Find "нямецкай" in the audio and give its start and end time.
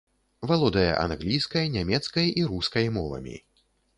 1.75-2.33